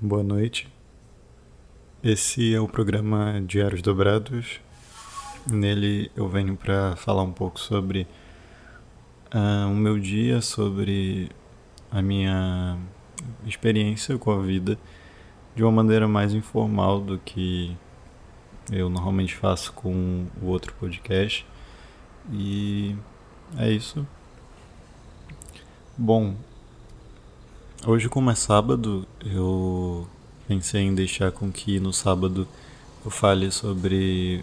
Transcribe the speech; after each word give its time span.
boa 0.00 0.22
noite. 0.22 0.68
Esse 2.04 2.54
é 2.54 2.60
o 2.60 2.68
programa 2.68 3.42
Diários 3.46 3.80
Dobrados. 3.80 4.60
Nele 5.50 6.10
eu 6.14 6.28
venho 6.28 6.54
para 6.54 6.94
falar 6.96 7.22
um 7.22 7.32
pouco 7.32 7.58
sobre 7.58 8.06
uh, 9.34 9.70
o 9.70 9.74
meu 9.74 9.98
dia, 9.98 10.42
sobre 10.42 11.30
a 11.90 12.02
minha 12.02 12.78
experiência 13.46 14.18
com 14.18 14.30
a 14.30 14.42
vida 14.42 14.78
de 15.54 15.62
uma 15.62 15.72
maneira 15.72 16.06
mais 16.06 16.34
informal 16.34 17.00
do 17.00 17.18
que 17.18 17.74
eu 18.70 18.90
normalmente 18.90 19.34
faço 19.34 19.72
com 19.72 20.26
o 20.42 20.46
outro 20.46 20.74
podcast. 20.74 21.46
E 22.30 22.94
é 23.56 23.70
isso. 23.70 24.06
Bom, 25.96 26.36
hoje 27.86 28.08
como 28.08 28.30
é 28.30 28.34
sábado, 28.34 29.06
eu 29.24 30.08
pensei 30.48 30.82
em 30.82 30.94
deixar 30.94 31.30
com 31.30 31.52
que 31.52 31.78
no 31.78 31.92
sábado 31.92 32.46
eu 33.04 33.10
fale 33.12 33.48
sobre 33.52 34.42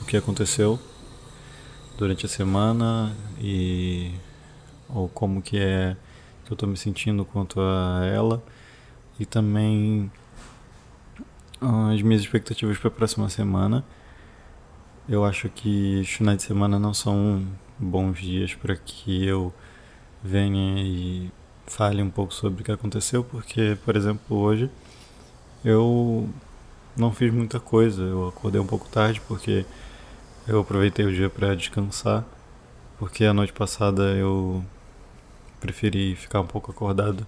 o 0.00 0.04
que 0.04 0.16
aconteceu 0.16 0.78
durante 1.98 2.24
a 2.24 2.28
semana 2.28 3.12
e 3.40 4.12
ou 4.88 5.08
como 5.08 5.42
que 5.42 5.58
é 5.58 5.96
que 6.44 6.52
eu 6.52 6.54
estou 6.54 6.68
me 6.68 6.76
sentindo 6.76 7.24
quanto 7.24 7.60
a 7.60 8.04
ela 8.06 8.40
e 9.18 9.26
também 9.26 10.10
as 11.60 12.00
minhas 12.00 12.22
expectativas 12.22 12.78
para 12.78 12.88
a 12.88 12.92
próxima 12.92 13.28
semana. 13.28 13.84
Eu 15.08 15.24
acho 15.24 15.48
que 15.48 16.00
os 16.00 16.08
finais 16.08 16.38
de 16.38 16.44
semana 16.44 16.78
não 16.78 16.94
são 16.94 17.44
bons 17.76 18.20
dias 18.20 18.54
para 18.54 18.76
que 18.76 19.26
eu 19.26 19.52
venha 20.22 20.80
e 20.80 21.32
fale 21.66 22.02
um 22.02 22.10
pouco 22.10 22.32
sobre 22.32 22.62
o 22.62 22.64
que 22.64 22.72
aconteceu, 22.72 23.24
porque, 23.24 23.76
por 23.84 23.96
exemplo, 23.96 24.36
hoje 24.36 24.70
eu 25.64 26.28
não 26.96 27.12
fiz 27.12 27.32
muita 27.32 27.58
coisa. 27.58 28.02
Eu 28.02 28.28
acordei 28.28 28.60
um 28.60 28.66
pouco 28.66 28.88
tarde 28.88 29.20
porque 29.26 29.64
eu 30.46 30.60
aproveitei 30.60 31.04
o 31.06 31.12
dia 31.12 31.30
para 31.30 31.54
descansar, 31.54 32.24
porque 32.98 33.24
a 33.24 33.32
noite 33.32 33.52
passada 33.52 34.02
eu 34.14 34.64
preferi 35.60 36.14
ficar 36.16 36.40
um 36.40 36.46
pouco 36.46 36.70
acordado 36.70 37.26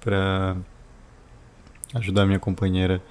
para 0.00 0.56
ajudar 1.94 2.26
minha 2.26 2.38
companheira 2.38 3.02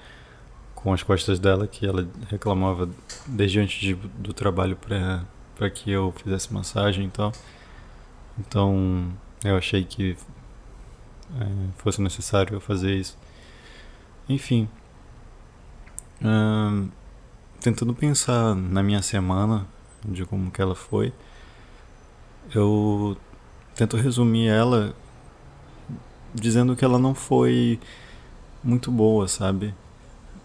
com 0.74 0.92
as 0.92 1.02
costas 1.02 1.38
dela, 1.38 1.66
que 1.66 1.86
ela 1.86 2.08
reclamava 2.28 2.88
desde 3.26 3.58
antes 3.60 3.80
de, 3.80 3.94
do 3.94 4.32
trabalho 4.32 4.76
para 4.76 5.70
que 5.70 5.90
eu 5.90 6.12
fizesse 6.12 6.52
massagem 6.52 7.06
e 7.06 7.10
tal. 7.10 7.32
Então 8.38 9.12
eu 9.42 9.56
achei 9.56 9.84
que 9.84 10.16
fosse 11.78 12.00
necessário 12.00 12.60
fazer 12.60 12.94
isso. 12.94 13.16
Enfim, 14.28 14.68
hum, 16.22 16.88
tentando 17.60 17.94
pensar 17.94 18.54
na 18.54 18.82
minha 18.82 19.02
semana, 19.02 19.66
de 20.04 20.24
como 20.24 20.50
que 20.50 20.60
ela 20.60 20.74
foi, 20.74 21.12
eu 22.54 23.16
tento 23.74 23.96
resumir 23.96 24.48
ela 24.48 24.94
dizendo 26.34 26.76
que 26.76 26.84
ela 26.84 26.98
não 26.98 27.14
foi 27.14 27.78
muito 28.62 28.90
boa, 28.90 29.28
sabe? 29.28 29.74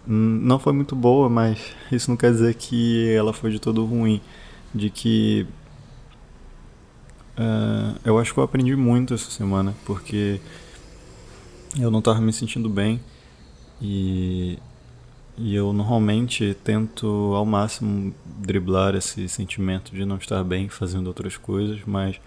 não 0.06 0.58
foi 0.58 0.72
muito 0.72 0.96
boa, 0.96 1.28
mas 1.28 1.72
isso 1.92 2.10
não 2.10 2.16
quer 2.16 2.32
dizer 2.32 2.54
que 2.54 3.12
ela 3.12 3.32
foi 3.32 3.50
de 3.50 3.58
todo 3.58 3.84
ruim. 3.84 4.20
De 4.74 4.90
que. 4.90 5.46
Uh, 7.38 7.98
eu 8.04 8.18
acho 8.18 8.34
que 8.34 8.40
eu 8.40 8.44
aprendi 8.44 8.76
muito 8.76 9.14
essa 9.14 9.30
semana, 9.30 9.74
porque 9.84 10.40
eu 11.78 11.90
não 11.90 12.00
estava 12.00 12.20
me 12.20 12.32
sentindo 12.32 12.68
bem 12.68 13.00
e, 13.80 14.58
e 15.38 15.54
eu 15.54 15.72
normalmente 15.72 16.56
tento 16.64 17.06
ao 17.34 17.46
máximo 17.46 18.14
driblar 18.24 18.94
esse 18.94 19.28
sentimento 19.28 19.94
de 19.94 20.04
não 20.04 20.16
estar 20.16 20.42
bem 20.42 20.68
fazendo 20.68 21.06
outras 21.06 21.36
coisas, 21.36 21.80
mas 21.86 22.20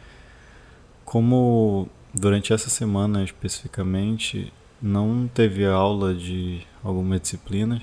como 1.03 1.89
durante 2.13 2.53
essa 2.53 2.69
semana 2.69 3.23
especificamente 3.23 4.53
não 4.81 5.29
teve 5.33 5.65
aula 5.65 6.13
de 6.13 6.61
alguma 6.83 7.19
disciplina, 7.19 7.81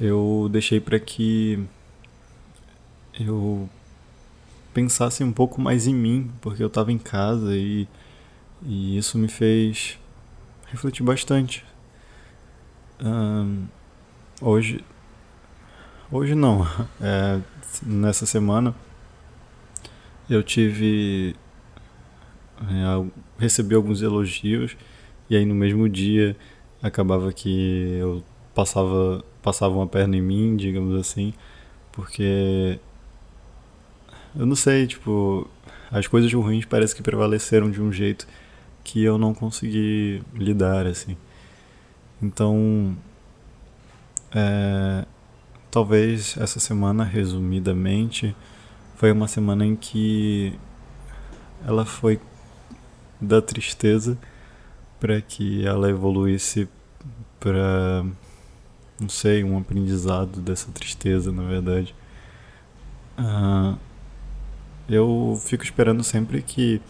eu 0.00 0.48
deixei 0.50 0.80
para 0.80 0.98
que 0.98 1.64
eu 3.18 3.68
pensasse 4.72 5.22
um 5.22 5.32
pouco 5.32 5.60
mais 5.60 5.86
em 5.86 5.94
mim, 5.94 6.30
porque 6.40 6.62
eu 6.62 6.66
estava 6.66 6.90
em 6.90 6.98
casa 6.98 7.56
e, 7.56 7.86
e 8.62 8.98
isso 8.98 9.16
me 9.16 9.28
fez 9.28 9.98
refletir 10.74 11.04
bastante. 11.04 11.64
hoje, 14.40 14.84
hoje 16.10 16.34
não, 16.34 16.66
é, 17.00 17.40
nessa 17.82 18.26
semana 18.26 18.74
eu 20.28 20.42
tive, 20.42 21.36
é, 22.60 23.10
recebi 23.38 23.74
alguns 23.74 24.02
elogios 24.02 24.76
e 25.30 25.36
aí 25.36 25.44
no 25.44 25.54
mesmo 25.54 25.88
dia 25.88 26.36
acabava 26.82 27.32
que 27.32 27.96
eu 27.98 28.22
passava 28.54 29.24
passava 29.42 29.74
uma 29.74 29.86
perna 29.86 30.16
em 30.16 30.22
mim, 30.22 30.56
digamos 30.56 30.98
assim, 30.98 31.34
porque 31.92 32.78
eu 34.34 34.46
não 34.46 34.56
sei, 34.56 34.86
tipo, 34.86 35.46
as 35.90 36.06
coisas 36.06 36.32
ruins 36.32 36.64
parece 36.64 36.96
que 36.96 37.02
prevaleceram 37.02 37.70
de 37.70 37.82
um 37.82 37.92
jeito 37.92 38.26
que 38.84 39.02
eu 39.02 39.18
não 39.18 39.34
consegui 39.34 40.22
lidar 40.34 40.86
assim. 40.86 41.16
Então, 42.22 42.96
é, 44.32 45.04
talvez 45.70 46.36
essa 46.36 46.60
semana, 46.60 47.02
resumidamente, 47.02 48.36
foi 48.96 49.10
uma 49.10 49.26
semana 49.26 49.66
em 49.66 49.74
que 49.74 50.56
ela 51.66 51.84
foi 51.84 52.20
da 53.20 53.40
tristeza 53.40 54.18
para 55.00 55.20
que 55.20 55.66
ela 55.66 55.90
evoluísse 55.90 56.68
para 57.40 58.04
não 59.00 59.08
sei 59.08 59.42
um 59.42 59.58
aprendizado 59.58 60.40
dessa 60.40 60.70
tristeza 60.70 61.32
na 61.32 61.42
verdade 61.42 61.94
uh, 63.18 63.76
eu 64.88 65.38
fico 65.44 65.64
esperando 65.64 66.02
sempre 66.04 66.40
que 66.42 66.80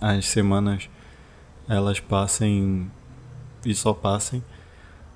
as 0.00 0.26
semanas 0.26 0.88
elas 1.68 2.00
passem 2.00 2.90
e 3.64 3.74
só 3.74 3.92
passem 3.92 4.42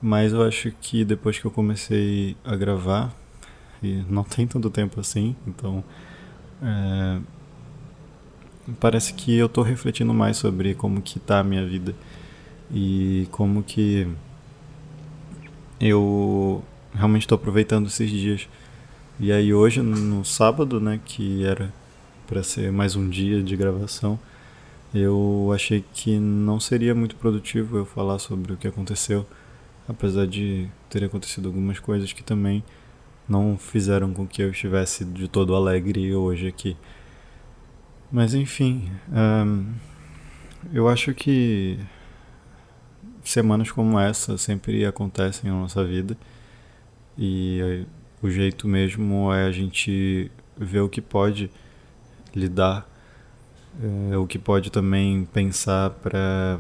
mas 0.03 0.33
eu 0.33 0.43
acho 0.43 0.73
que 0.81 1.05
depois 1.05 1.39
que 1.39 1.45
eu 1.45 1.51
comecei 1.51 2.37
a 2.45 2.57
gravar 2.57 3.15
e 3.83 4.05
não 4.09 4.25
tem 4.25 4.47
tanto 4.47 4.71
tempo 4.71 5.01
assim 5.01 5.37
então 5.47 5.85
é, 6.63 7.21
parece 8.79 9.15
que 9.15 9.37
eu 9.37 9.47
estou 9.47 9.65
refletindo 9.65 10.13
mais 10.13 10.37
sobre 10.37 10.75
como 10.75 11.01
que 11.01 11.19
tá 11.19 11.41
a 11.41 11.45
minha 11.45 11.65
vida 11.67 11.95
e 12.73 13.27
como 13.31 13.63
que 13.63 14.07
eu 15.81 16.63
realmente 16.95 17.23
estou 17.23 17.37
aproveitando 17.37 17.87
esses 17.87 18.11
dias. 18.11 18.49
E 19.19 19.33
aí 19.33 19.53
hoje, 19.53 19.81
no 19.81 20.25
sábado, 20.25 20.81
né, 20.81 21.01
que 21.05 21.45
era 21.45 21.73
para 22.27 22.43
ser 22.43 22.71
mais 22.71 22.95
um 22.95 23.09
dia 23.09 23.43
de 23.43 23.57
gravação, 23.57 24.19
eu 24.95 25.51
achei 25.55 25.85
que 25.93 26.19
não 26.19 26.59
seria 26.59 26.95
muito 26.95 27.17
produtivo 27.17 27.77
eu 27.77 27.85
falar 27.87 28.19
sobre 28.19 28.53
o 28.53 28.57
que 28.57 28.69
aconteceu, 28.69 29.27
apesar 29.89 30.27
de 30.27 30.69
ter 30.89 31.05
acontecido 31.05 31.49
algumas 31.49 31.79
coisas 31.79 32.13
que 32.13 32.23
também 32.23 32.63
não 33.29 33.57
fizeram 33.57 34.13
com 34.13 34.27
que 34.27 34.43
eu 34.43 34.51
estivesse 34.51 35.05
de 35.05 35.29
todo 35.29 35.55
alegre 35.55 36.15
hoje 36.15 36.49
aqui. 36.49 36.77
Mas 38.11 38.35
enfim, 38.35 38.91
eu 40.73 40.89
acho 40.89 41.15
que 41.15 41.79
semanas 43.23 43.71
como 43.71 44.01
essa 44.01 44.37
sempre 44.37 44.85
acontecem 44.85 45.49
na 45.49 45.57
nossa 45.57 45.85
vida 45.85 46.17
e 47.17 47.87
o 48.21 48.29
jeito 48.29 48.67
mesmo 48.67 49.33
é 49.33 49.45
a 49.45 49.53
gente 49.53 50.31
ver 50.57 50.81
o 50.81 50.89
que 50.89 51.01
pode 51.01 51.49
lidar, 52.35 52.90
é, 54.13 54.17
o 54.17 54.27
que 54.27 54.39
pode 54.39 54.71
também 54.71 55.25
pensar 55.33 55.91
para 55.91 56.59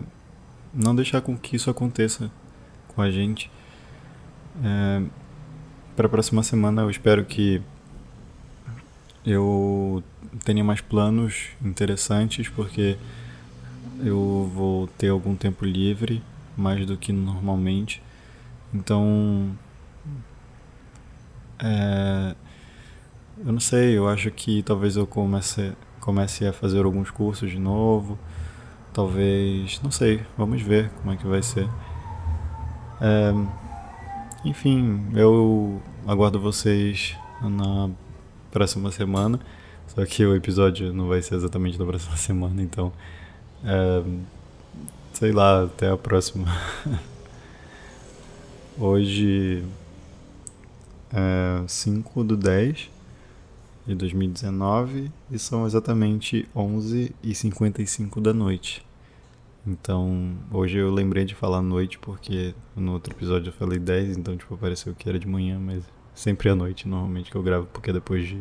não 0.72 0.94
deixar 0.94 1.20
com 1.20 1.36
que 1.36 1.56
isso 1.56 1.70
aconteça 1.70 2.30
com 2.88 3.02
a 3.02 3.10
gente. 3.10 3.50
É, 4.62 5.02
para 5.96 6.06
a 6.06 6.10
próxima 6.10 6.42
semana 6.42 6.82
eu 6.82 6.90
espero 6.90 7.24
que 7.24 7.60
eu 9.24 10.02
tenha 10.44 10.64
mais 10.64 10.80
planos 10.80 11.48
interessantes 11.62 12.48
porque 12.48 12.96
eu 14.02 14.50
vou 14.54 14.86
ter 14.86 15.08
algum 15.08 15.34
tempo 15.36 15.64
livre, 15.64 16.22
mais 16.56 16.86
do 16.86 16.96
que 16.96 17.12
normalmente. 17.12 18.02
Então, 18.72 19.50
é, 21.58 22.34
eu 23.44 23.52
não 23.52 23.60
sei, 23.60 23.96
eu 23.96 24.08
acho 24.08 24.30
que 24.30 24.62
talvez 24.62 24.96
eu 24.96 25.06
comece, 25.06 25.72
comece 26.00 26.47
a 26.47 26.52
fazer 26.52 26.85
alguns 26.85 27.11
cursos 27.11 27.50
de 27.50 27.58
novo. 27.58 28.19
Talvez, 28.93 29.81
não 29.82 29.91
sei, 29.91 30.23
vamos 30.37 30.61
ver 30.62 30.91
como 31.00 31.12
é 31.12 31.17
que 31.17 31.26
vai 31.26 31.43
ser. 31.43 31.69
É, 33.00 33.32
enfim, 34.44 35.06
eu 35.14 35.81
aguardo 36.06 36.41
vocês 36.41 37.17
na 37.41 37.91
próxima 38.50 38.91
semana. 38.91 39.38
Só 39.87 40.05
que 40.06 40.25
o 40.25 40.35
episódio 40.37 40.93
não 40.93 41.08
vai 41.08 41.20
ser 41.20 41.35
exatamente 41.35 41.79
na 41.79 41.85
próxima 41.85 42.17
semana, 42.19 42.62
então. 42.62 42.93
É, 43.64 44.03
sei 45.12 45.32
lá, 45.32 45.64
até 45.64 45.91
a 45.91 45.96
próxima. 45.96 46.46
Hoje 48.79 49.64
é 51.12 51.62
5 51.67 52.25
do 52.25 52.37
10 52.37 52.91
de 53.90 53.96
2019 53.96 55.10
e 55.31 55.38
são 55.38 55.66
exatamente 55.66 56.48
11 56.54 57.14
e 57.22 57.34
55 57.34 58.20
da 58.20 58.32
noite. 58.32 58.87
Então, 59.66 60.37
hoje 60.52 60.78
eu 60.78 60.90
lembrei 60.90 61.25
de 61.25 61.34
falar 61.34 61.60
noite 61.60 61.98
porque 61.98 62.54
no 62.75 62.92
outro 62.92 63.12
episódio 63.12 63.48
eu 63.48 63.52
falei 63.52 63.78
10, 63.78 64.16
então 64.16 64.37
tipo 64.37 64.56
pareceu 64.56 64.94
que 64.94 65.08
era 65.08 65.19
de 65.19 65.26
manhã, 65.26 65.58
mas 65.58 65.84
sempre 66.14 66.48
à 66.48 66.54
noite 66.54 66.88
normalmente 66.88 67.31
que 67.31 67.37
eu 67.37 67.42
gravo 67.42 67.66
porque 67.66 67.90
é 67.90 67.92
depois 67.92 68.26
de 68.26 68.40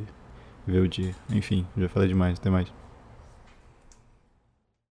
ver 0.66 0.82
o 0.82 0.88
dia. 0.88 1.16
Enfim, 1.30 1.66
já 1.78 1.90
falei 1.90 2.08
demais, 2.08 2.38
até 2.40 2.50
mais. 2.50 2.72